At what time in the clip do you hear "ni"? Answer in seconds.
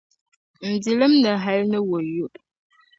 1.23-1.31, 1.71-1.79